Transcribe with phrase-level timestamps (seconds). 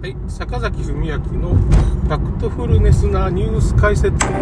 [0.00, 4.12] はい、坂崎文明のファクトフルネスなニュース解説。
[4.24, 4.38] ま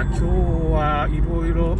[0.00, 0.22] あ、今日
[0.72, 1.76] はいろいろ、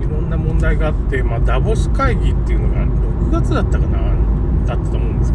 [0.00, 3.98] いろんな問題があって、まあ、ダボス会議っていうのが6月だったかな、
[4.64, 5.32] だったと思うんです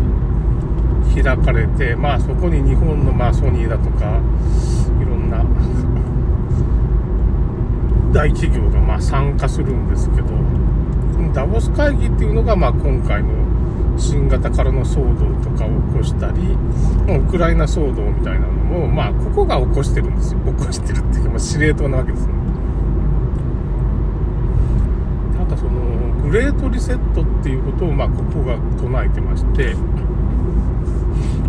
[1.13, 4.19] けど、開かれて、まあ、そこに日本の、まあ、ソニーだとか、
[4.99, 5.45] いろんな、
[8.11, 10.29] 大企業がまあ参加するんですけど、
[11.37, 13.29] ダボス会議っていうのが、まあ、今回の
[13.95, 16.57] 新型からの騒動とかを起こしたり、
[17.15, 20.39] ウクライナ騒動みたいなのも、まあ、ここが起こしてるんですよ。
[20.39, 22.33] 起こしてるっていうか、まあ、司令塔なわけですね。
[25.37, 25.71] なんかその、
[26.27, 29.75] グレートリセットっていうことを、まあ、ここが唱えてまして、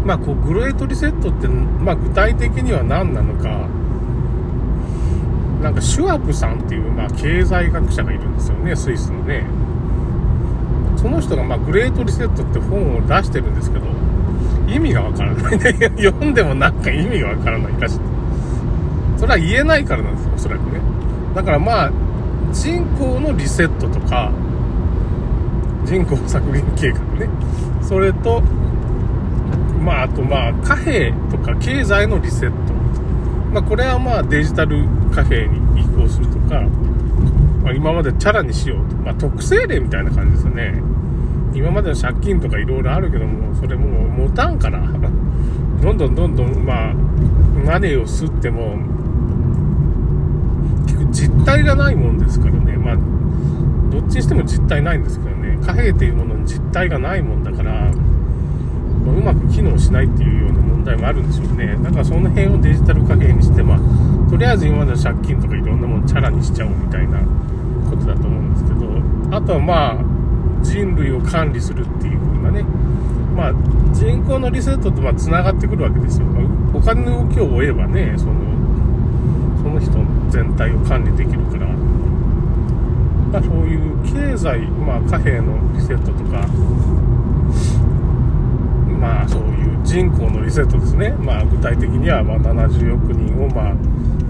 [0.04, 3.66] まあ、こう、グレートリセットって、まあ、具体的には何なのか、
[5.62, 9.46] なんかシュワプさんっていう、まあ、経済学者がいるんですよね、スイスのね。
[11.00, 13.86] その人が、まあ、グレートリセットって本を出してるんですけど、
[14.66, 15.72] 意味がわからないね。
[15.96, 18.00] 読んでもなんか意味がわからないらしい。
[19.16, 20.80] それは言えないからなんですよ、おそらくね。
[21.36, 21.92] だからまあ、
[22.52, 24.32] 人口のリセットとか、
[25.84, 27.28] 人口削減計画ね。
[27.80, 28.42] それと、
[29.84, 32.56] まあ、あとまあ、貨幣とか経済のリセット。
[33.52, 36.62] まあ、これはまあデジタル貨幣に移行するとか、
[37.68, 38.96] まあ、今までチャラにしようと。
[38.96, 40.82] まあ、特性例みたいな感じですよね。
[41.52, 44.80] 今までの借金とかいろいろあるけども、それもう持たんから、
[45.82, 46.94] どんどんどんどん、まあ、
[47.66, 48.78] マネーを吸っても、
[50.86, 52.78] 結局実体がないもんですからね。
[52.78, 52.96] まあ、
[53.90, 55.58] どっちにしても実体ないんですけどね。
[55.62, 57.90] 貨幣っていうものに実体がないもんだから、
[59.08, 61.76] まあうまく機能しないっていうような問題もあるんでしょうね。
[61.82, 67.18] だからその辺をデジタル貨幣にして、まあ、とりあえず今までの借金とかいろんなものチャラにしちゃおうみたいな
[67.90, 70.04] ことだと思うんですけど、あとはまあ、
[70.62, 72.62] 人類を管理するっていう風なね、
[73.34, 73.52] まあ、
[73.92, 76.26] 人口のリセットとまあ繋がってくるわけですよ。
[76.26, 78.32] まあお金の動きを追えばね、その、
[79.62, 79.92] その人
[80.30, 81.66] 全体を管理できるから、
[83.32, 86.46] まあ、そういう経済、まあ、貨幣のリセットとか、
[89.08, 91.10] まあそういう人口のリセットですね。
[91.12, 93.74] まあ具体的にはまあ70億人をまあ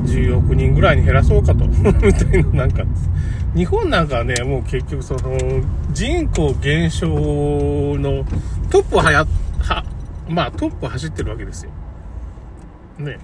[0.06, 1.66] 10億人ぐらいに減らそうかと。
[1.66, 2.84] みたいななんか、
[3.56, 5.37] 日本なんかはね、もう結局その
[5.91, 8.25] 人口減少の
[8.71, 9.27] トップをはや、
[9.59, 9.84] は、
[10.28, 11.71] まあトップを走ってるわけですよ。
[12.99, 13.19] ね。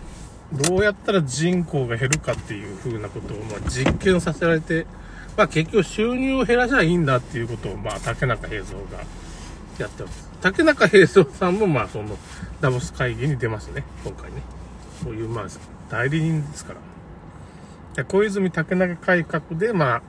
[0.53, 4.87] どうやったら人口が減るかっていう風なことをまあ実験させられて、
[5.37, 9.05] まあ結局収入を減らしゃいいんだっていうことをまあ竹中平蔵が
[9.79, 10.34] やってます。
[10.45, 12.19] 竹中平蔵さんも、まあ、その、
[12.61, 14.43] ダボス会議に出ますね、今回ね。
[15.03, 15.47] そういう、まあ、
[15.89, 16.81] 代理人ですから。
[17.95, 20.03] で小泉竹中改革で、まあ、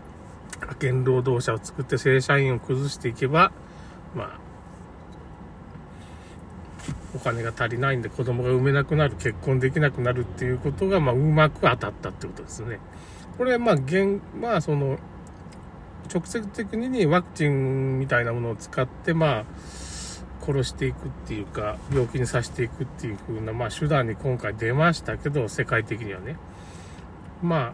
[0.56, 3.54] 派遣労働者を作って正社員を崩していけば、
[4.14, 4.40] まあ、
[7.16, 12.80] お金が足りないんで子供が産めなくなる、結婚できなくなるっていうことが、まあ、うまく当たったってことですね。
[13.38, 15.00] これは、まあ、現、まあ、その、
[16.14, 19.46] 直接的にワクチンみたいなものを使って、まあ、
[20.46, 26.38] 殺していくっていうか、病気にさせていくっていう風な、まあ、手段に今回出ましたけど、世界的にはね。
[27.42, 27.74] ま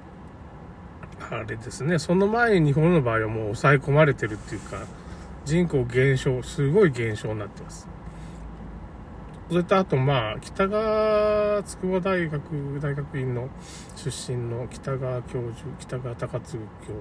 [1.30, 4.86] あ、あれですね、その前に日本の場合はもう抑え込まれてるっていうか、
[5.46, 7.88] 人口減少、すごい減少になってます。
[9.52, 13.50] それとあと、まあ、北川筑波大学大学院の
[13.98, 16.94] 出身の北川教授、北川隆嗣教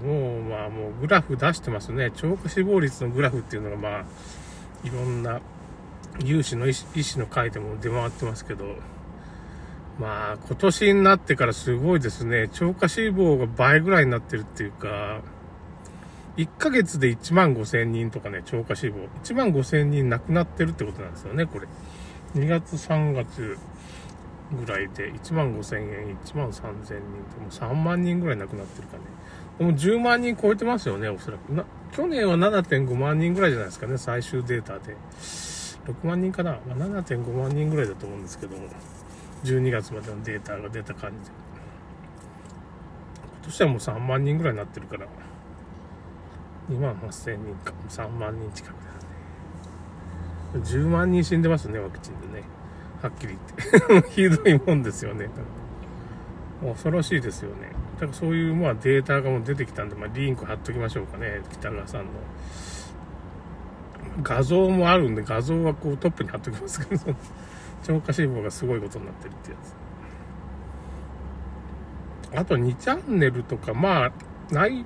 [0.00, 2.12] 授も、まあ、もうグラフ出してますね。
[2.14, 4.04] 超過死亡率のグラフっていうのが、まあ、
[4.84, 5.40] いろんな
[6.24, 8.76] 有志の医師の会でも出回ってますけど、
[9.98, 12.48] まあ、今年になってからすごいですね。
[12.52, 15.20] 超過死亡が倍ぐらいになってるっていうか、
[16.36, 18.96] 1ヶ月で1万5千人とかね、超過死亡。
[19.24, 21.68] 1万5千人亡くなってるってことなんですよね、これ。
[22.34, 23.58] 2月3月
[24.58, 27.00] ぐらいで1万5千円、1万3千人でも
[27.46, 29.04] う3万人ぐらい亡くなってるかね。
[29.58, 31.52] でも10万人超えてますよね、おそらく。
[31.52, 34.96] な去年は7.5万人ぐらいじゃないですかね、最終データで。
[35.86, 38.68] 6万人かな、まあ、7.5万人ぐらいだと思うんですけども、
[39.44, 41.34] 12月までのデータが出た感じで。
[43.42, 45.06] 今年はもう3万人ぐらいになってるから、
[46.70, 48.74] 2万8000人か、3万人近く
[50.54, 50.82] ですね。
[50.84, 52.44] 10万人死んでますね、ワクチンでね。
[53.02, 53.38] はっきり
[53.88, 54.10] 言って。
[54.10, 55.28] ひどいもんですよね。
[56.62, 57.70] 恐ろしいですよね。
[57.94, 61.40] だからそういう、まあ、データがもう出てきたんで、まあ、リンク貼っときましょうかね。
[61.50, 62.10] 北川さんの。
[64.22, 67.14] 画像もあるんで、画像はこうトップに貼っときますけど、
[67.82, 69.74] 超過死亡がすごいことになってるってやつ。
[72.36, 74.12] あと2チャンネルとか、まあ、
[74.54, 74.84] ない、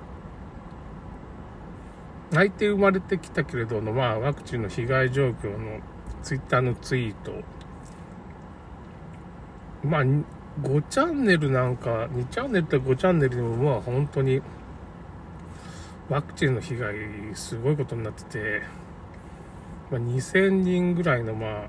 [2.31, 5.79] 泣いて生まれてきたけれどの、まあ、ワクチンの被害状況の
[6.23, 7.33] ツイッターのツイート、
[9.85, 14.41] まあ、5チャンネルなんか、2チャンネルと5チャンネルでも、まあ、本当に、
[16.09, 16.95] ワクチンの被害、
[17.33, 18.61] すごいことになってて、
[19.91, 21.67] まあ、2000人ぐらいの、まあ、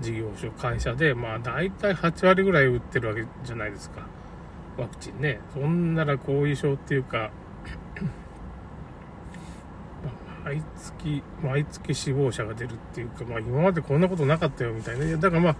[0.00, 4.06] 事業所、会社で、まあ、大体8割ぐらい売ってるわけじゃないですか。
[4.78, 5.40] ワクチンね。
[5.52, 7.30] そんなら後遺症っていうか、
[10.44, 15.16] 毎月、毎月死亡者が出るっていうか、まあ今までこんなことなかったよみたいな。
[15.16, 15.56] だからまあ、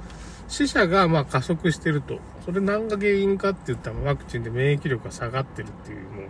[0.50, 2.18] 死者がまあ加速してると。
[2.44, 6.22] それ何が原因かって言ったらワクチンで免疫力が下がってるっていう、も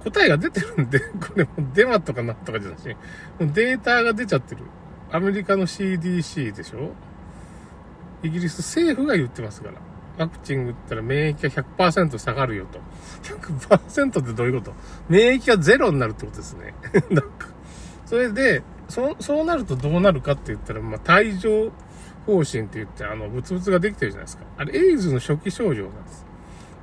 [0.00, 2.84] う答えが出てるんで、 これもデマとかなんとかじゃなし、
[3.40, 4.62] データが出ちゃってる。
[5.12, 6.92] アメリカの CDC でしょ？
[8.22, 9.74] イギリス政府が言ってますから。
[10.18, 12.80] ワクチン打ったら免疫が100%下がるよと。
[13.68, 14.74] 100%ってどういうこと？
[15.08, 16.74] 免疫がゼロになるってことですね。
[17.10, 17.48] なんか、
[18.06, 21.70] それで、そそうなるとどうなるかって言ったら、まあ、帯状
[22.28, 24.44] 方針って言って、あの、ブツブツができてるじゃないですか。
[24.58, 26.26] あれ、エイズの初期症状なんです。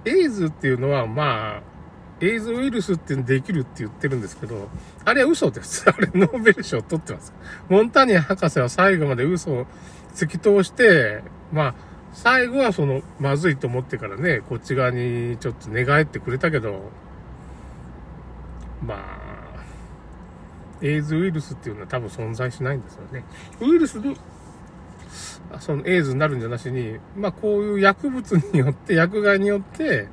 [0.06, 1.62] エイズっていうのは、まあ、
[2.20, 4.70] エイズウイルスってできるって言ってるんですけど、
[5.04, 5.86] あれは嘘です。
[5.88, 7.32] あれ、ノーベル賞取ってます。
[7.70, 9.68] モンタニア博士は最後まで嘘を
[10.16, 11.22] 突き通して、
[11.52, 11.76] まあ、
[12.14, 16.90] 最後はその、まずいと思ってからね、こっち側にちょっと寝返ってくれたけど、
[18.82, 19.16] まあ、
[20.82, 23.24] エイズウイルスっていうのは多分存在しないんですよね。
[23.62, 24.00] ウイルス、
[25.60, 30.08] そのエイズになるんじゃなしに、まあこういう薬物によって、薬害によって、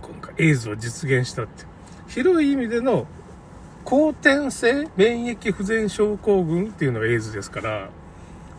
[0.00, 1.64] 今回エイズを実現したって。
[2.08, 3.06] 広い意味での
[3.84, 7.90] 後天性免疫不全症候群っていうのがエイズですから、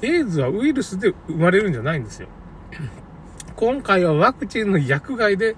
[0.02, 2.28] エイズはウイルスで生まれるんじゃないんですよ。
[3.56, 5.56] 今回はワクチンの薬害で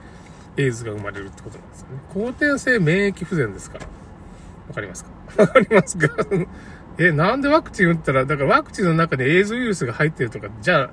[0.57, 2.01] エイズが生まれるってことなんですよね。
[2.13, 3.85] 後天性免疫不全ですから。
[4.68, 5.12] わかりますか？
[5.38, 6.07] わかりますか？
[6.97, 10.89] え、なんでワクチン打ったら、だからワクチンの中にエイズウイルスが入ってるとか、じゃあ、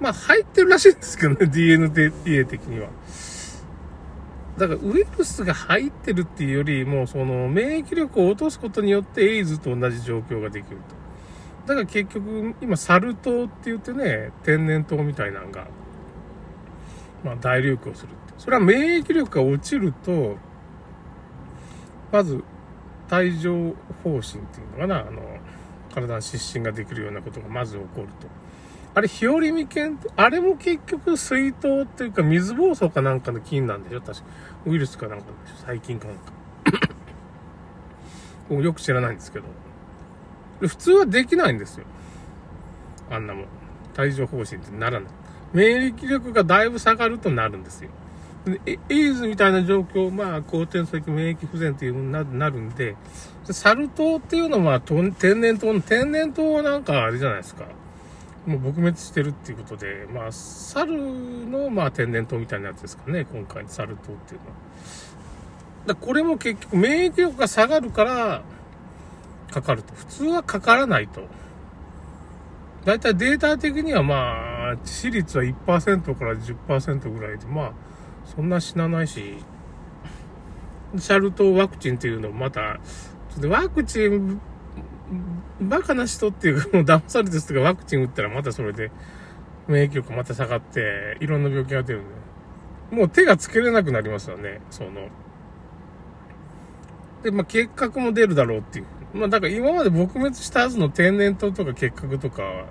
[0.00, 2.88] まあ入ってるらしいんですけどね、 DNA 的には。
[4.58, 11.06] だからウイルスが入ってるっていうよりも、その免疫力を落とすことによってエイズと同じ状況ができると。
[11.66, 15.66] だから結局、今、サル痘って言ってね、天然痘みたいなのが、
[17.24, 18.10] まあ、大流行する。
[18.38, 20.36] それは免疫力が落ちると、
[22.12, 22.42] まず、
[23.10, 23.74] 帯状
[24.04, 25.22] 疱疹っていうのかな、あの、
[25.94, 28.28] 体の湿疹ができるようなことがまず起こると。
[28.94, 34.26] あれ、日和見菌あれも結局水筒っていうか水疱瘡かなんかの菌なんでしょ確か。
[34.66, 36.32] ウイルスかなんかでしょ細菌かなんか。
[38.62, 39.44] よく知らないんですけど。
[40.60, 41.84] 普通はできないんですよ。
[43.10, 43.46] あんなもん。
[43.98, 45.10] 帯状疱疹ってならない。
[45.52, 47.90] 免疫力がだいぶ下がるとなるんですよ。
[48.64, 52.96] エイズみたいな状況、まあ、後天性免疫不全っていう風になるんで、
[53.50, 57.64] サル痘っていうのは、天然痘の、天然痘はなんかあれじゃないですか。
[58.46, 64.52] もう撲滅してるっていうことで、まあ、猿の、まあ、天然痘みたいなやつですかね、今回サル痘っていうのは。
[65.86, 68.42] だこれも結局、免疫力が下がるから、
[69.50, 69.92] かかると。
[69.94, 71.22] 普通はかからないと。
[72.84, 77.72] だいたいデータ的にはまあ、致死率は1%から10%ぐらいで、まあ、
[78.34, 79.36] そんな死なないし、
[80.98, 82.78] シャルトワクチンっていうのもまた、
[83.30, 84.40] ちょっとワクチン、
[85.60, 88.90] バカな人っていうか、もう騙されてる人がワクチン打ったらまたそれで、
[89.68, 92.04] 免疫力また下がって、いろんな病気が出るん
[92.90, 95.08] で、もう手がつけれなくなりますよね、その。
[97.22, 98.86] で、まあ、結核も出るだろうっていう。
[99.14, 102.66] まあ、だから今まで撲滅したはずの天然痘とか結核とか、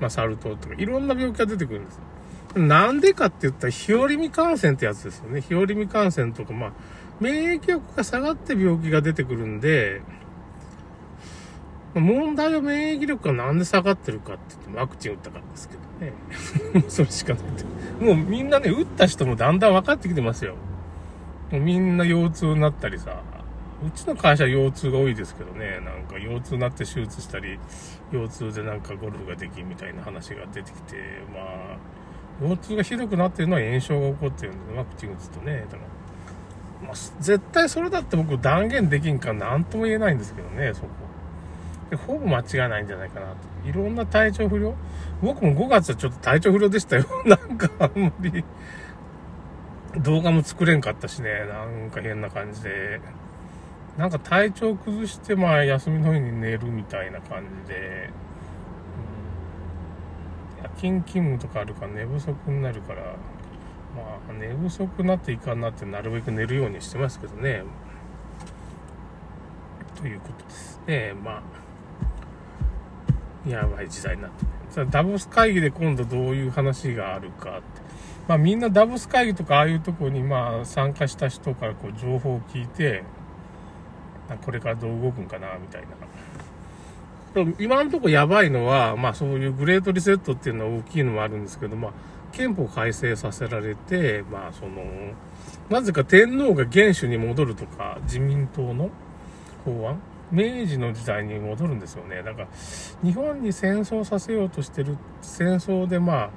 [0.00, 2.00] まあ、サル痘とか、いろんな病気が出てくるんです。
[2.54, 5.40] なんでかって言ったら、日和見感染ってやつですよね。
[5.40, 6.72] 日和見感染とか、まあ、
[7.20, 10.02] 免疫力が下がって病気が出てくるんで、
[11.94, 16.84] 問題は免疫力がなんで下がってるかって言ってワクチン打ったからですけどね。
[16.88, 17.42] それしかない。
[18.04, 20.54] もうみんなね、打った人もだんだん分かってきてますよ。
[21.50, 23.20] もうみんな腰痛になったりさ、
[23.86, 27.58] うちの会社腰痛が多いですけどね、なんか腰痛になって手術したり、
[28.12, 30.96] 腰痛でなんかゴルフができんみたいな話が出てきて、
[31.34, 31.76] まあ、
[32.40, 35.84] 腰痛がひどくなってるのは炎症が起こってるんで、ワクチン打つとね、だか
[36.82, 40.88] ら、まあ、絶対それだって僕断言できんかなんとも言えないんですけどね、そこ。
[41.90, 43.68] でほぼ間違いないんじゃないかなと。
[43.68, 44.74] いろんな体調不良
[45.22, 47.04] 僕も5月はちょっと体調不良でしたよ。
[47.26, 48.44] なんかあんまり、
[49.98, 53.00] 動画も作れんかったしね、なんか変な感じで。
[53.98, 58.08] なんか体調崩して、まあ休みの日に寝るみたいな感じで、
[60.76, 67.62] 勤勤務とかあるから寝不足になるから、まあ寝不足になっていかんなってなるべく寝るようにしてますけどね。
[70.00, 71.14] ということですね。
[71.22, 71.42] ま
[73.46, 74.90] あ、やばい時代になってる。
[74.90, 77.62] ダボス会議で今度どういう話があるかって。
[78.26, 83.04] まあみんなダボス会議とかああいうとこにまあ参加した人からこう情報を聞いて、
[84.44, 85.88] これからどう動くんかな、みたいな。
[87.58, 91.92] 今のところやばいのは、まあそういうグレートリセットっていうのは大きいのもあるんですけど、まあ
[92.32, 94.82] 憲法改正させられて、まあその、
[95.70, 98.90] なぜか天皇が元首に戻るとか、自民党の
[99.64, 100.00] 法案
[100.32, 102.22] 明治の時代に戻るんですよね。
[102.22, 102.48] だから、
[103.04, 106.30] 日本に戦争させようとしてる、戦争でまあ、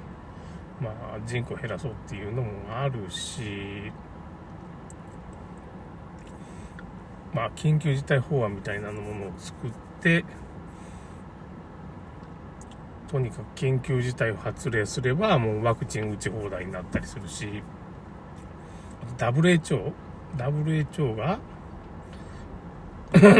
[0.82, 3.90] まあ人口減らそうっていうのもあるし、
[7.32, 9.70] まあ緊急事態法案みたいなものを作っ
[10.02, 10.24] て、
[13.08, 17.62] とにかく緊急事態を発令すれば、もうワクチン打ち放題になったりするし、
[19.18, 19.92] WHO?WHO
[20.36, 21.38] WHO が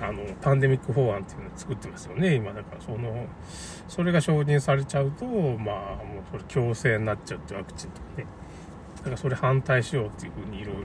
[0.00, 2.52] あの、パンデミック法案っていうのを作ってますよね、今。
[2.52, 3.26] だからその、
[3.88, 8.26] それが承認されちゃうと、まあ、もうそれ強制になっちゃうってワクチンとかね。
[8.96, 10.82] だからそれ反対しようっていうふうにいろいろ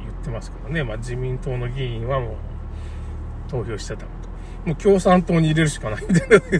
[0.00, 0.84] 言ってますけどね。
[0.84, 2.34] まあ自民党の議員はもう
[3.48, 4.06] 投票してた
[4.64, 6.38] もう共産党に入れるしかないみたいな。
[6.38, 6.50] だか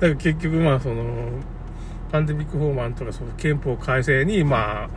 [0.00, 1.04] ら結局まあその、
[2.10, 4.88] パンデミック法案とかその憲法改正にまあ、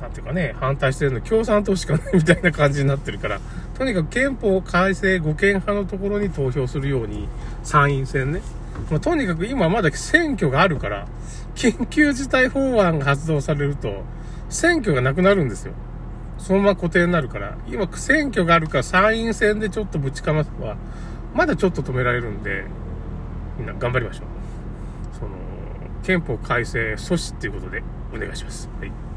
[0.00, 3.40] なんていうかね、反対してるの共産党しかないみたいな感じになってるから、
[3.76, 7.28] とにかく憲法改正護憲派のところに投票するように、
[7.62, 8.40] 参院選ね。
[8.90, 11.06] まあ、とにかく今まだ選挙があるから、
[11.54, 14.02] 緊急事態法案が発動されると、
[14.48, 15.72] 選挙がなくなるんですよ。
[16.38, 20.76] そのまま固定になるから、今選挙があるから参院選でちょっとぶちかますは、
[21.34, 22.64] まだちょっと止められるんで、
[23.58, 24.26] みんな頑張りましょう。
[25.18, 25.30] その、
[26.02, 27.82] 憲法改正阻止っていうことで
[28.14, 28.68] お願いします。
[28.80, 29.07] はい。